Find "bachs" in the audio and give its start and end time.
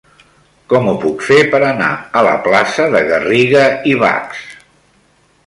4.07-4.43